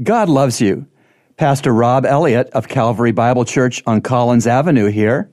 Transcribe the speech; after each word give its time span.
God 0.00 0.28
loves 0.28 0.60
you. 0.60 0.86
Pastor 1.36 1.72
Rob 1.72 2.06
Elliott 2.06 2.48
of 2.50 2.68
Calvary 2.68 3.12
Bible 3.12 3.44
Church 3.44 3.82
on 3.86 4.00
Collins 4.00 4.46
Avenue 4.46 4.86
here. 4.86 5.30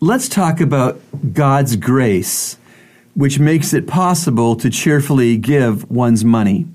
Let's 0.00 0.28
talk 0.28 0.60
about 0.60 1.00
God's 1.32 1.76
grace, 1.76 2.58
which 3.14 3.38
makes 3.38 3.72
it 3.72 3.86
possible 3.86 4.56
to 4.56 4.68
cheerfully 4.68 5.36
give 5.36 5.88
one's 5.88 6.24
money. 6.24 6.66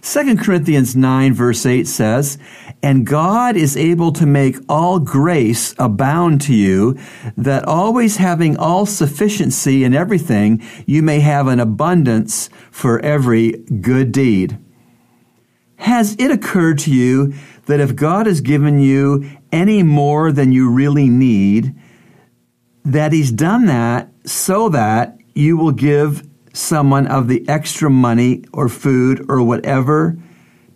2 0.00 0.36
Corinthians 0.38 0.96
9 0.96 1.34
verse 1.34 1.64
8 1.64 1.86
says, 1.86 2.36
And 2.82 3.06
God 3.06 3.54
is 3.54 3.76
able 3.76 4.10
to 4.14 4.26
make 4.26 4.56
all 4.68 4.98
grace 4.98 5.72
abound 5.78 6.40
to 6.42 6.54
you, 6.54 6.98
that 7.36 7.64
always 7.64 8.16
having 8.16 8.56
all 8.56 8.86
sufficiency 8.86 9.84
in 9.84 9.94
everything, 9.94 10.60
you 10.84 11.00
may 11.00 11.20
have 11.20 11.46
an 11.46 11.60
abundance 11.60 12.50
for 12.72 12.98
every 13.00 13.52
good 13.52 14.10
deed. 14.10 14.58
Has 15.82 16.14
it 16.20 16.30
occurred 16.30 16.78
to 16.80 16.94
you 16.94 17.34
that 17.66 17.80
if 17.80 17.96
God 17.96 18.26
has 18.26 18.40
given 18.40 18.78
you 18.78 19.28
any 19.50 19.82
more 19.82 20.30
than 20.30 20.52
you 20.52 20.70
really 20.70 21.08
need, 21.08 21.74
that 22.84 23.10
He's 23.12 23.32
done 23.32 23.66
that 23.66 24.08
so 24.24 24.68
that 24.68 25.18
you 25.34 25.56
will 25.56 25.72
give 25.72 26.22
someone 26.52 27.08
of 27.08 27.26
the 27.26 27.44
extra 27.48 27.90
money 27.90 28.44
or 28.52 28.68
food 28.68 29.26
or 29.28 29.42
whatever 29.42 30.16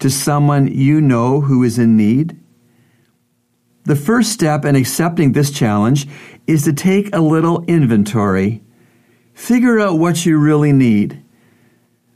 to 0.00 0.10
someone 0.10 0.66
you 0.66 1.00
know 1.00 1.40
who 1.40 1.62
is 1.62 1.78
in 1.78 1.96
need? 1.96 2.36
The 3.84 3.94
first 3.94 4.32
step 4.32 4.64
in 4.64 4.74
accepting 4.74 5.32
this 5.32 5.52
challenge 5.52 6.08
is 6.48 6.64
to 6.64 6.72
take 6.72 7.14
a 7.14 7.20
little 7.20 7.64
inventory. 7.66 8.60
Figure 9.34 9.78
out 9.78 10.00
what 10.00 10.26
you 10.26 10.36
really 10.36 10.72
need, 10.72 11.22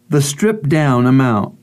the 0.09 0.20
stripped 0.20 0.69
down 0.69 1.06
amount. 1.06 1.59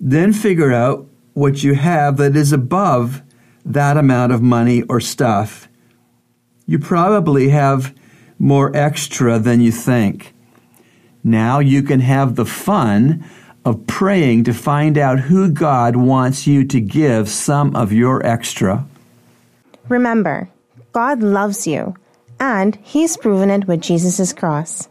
Then 0.00 0.32
figure 0.32 0.72
out 0.72 1.06
what 1.34 1.62
you 1.62 1.74
have 1.74 2.16
that 2.16 2.36
is 2.36 2.52
above 2.52 3.22
that 3.64 3.96
amount 3.96 4.32
of 4.32 4.42
money 4.42 4.82
or 4.82 5.00
stuff. 5.00 5.68
You 6.66 6.78
probably 6.78 7.48
have 7.50 7.94
more 8.38 8.74
extra 8.74 9.38
than 9.38 9.60
you 9.60 9.72
think. 9.72 10.34
Now 11.24 11.58
you 11.58 11.82
can 11.82 12.00
have 12.00 12.36
the 12.36 12.46
fun 12.46 13.24
of 13.64 13.86
praying 13.86 14.44
to 14.44 14.54
find 14.54 14.96
out 14.96 15.18
who 15.18 15.50
God 15.50 15.96
wants 15.96 16.46
you 16.46 16.64
to 16.66 16.80
give 16.80 17.28
some 17.28 17.74
of 17.74 17.92
your 17.92 18.24
extra. 18.24 18.86
Remember, 19.88 20.48
God 20.92 21.22
loves 21.22 21.66
you, 21.66 21.96
and 22.38 22.76
He's 22.82 23.16
proven 23.16 23.50
it 23.50 23.66
with 23.66 23.80
Jesus' 23.80 24.32
cross. 24.32 24.88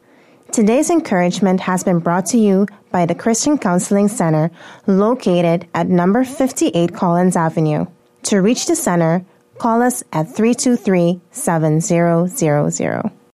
Today's 0.56 0.90
encouragement 0.90 1.60
has 1.60 1.84
been 1.84 2.00
brought 2.00 2.28
to 2.28 2.38
you 2.38 2.66
by 2.90 3.06
the 3.06 3.14
Christian 3.14 3.58
Counseling 3.58 4.08
Center 4.08 4.52
located 4.88 5.68
at 5.74 5.90
number 5.90 6.24
58 6.24 6.94
Collins 6.94 7.36
Avenue. 7.36 7.88
To 8.24 8.38
reach 8.38 8.66
the 8.66 8.76
center, 8.78 9.26
call 9.58 9.82
us 9.82 10.02
at 10.14 10.34
323 10.34 11.20
7000. 11.30 13.12